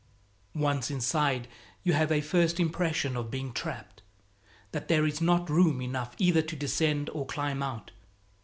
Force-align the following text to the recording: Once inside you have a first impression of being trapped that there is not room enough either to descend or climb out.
Once 0.55 0.89
inside 0.89 1.47
you 1.83 1.93
have 1.93 2.11
a 2.11 2.21
first 2.21 2.59
impression 2.59 3.15
of 3.15 3.29
being 3.29 3.53
trapped 3.53 4.01
that 4.71 4.87
there 4.87 5.05
is 5.05 5.21
not 5.21 5.47
room 5.47 5.79
enough 5.79 6.15
either 6.17 6.41
to 6.41 6.55
descend 6.55 7.07
or 7.11 7.23
climb 7.23 7.61
out. 7.61 7.91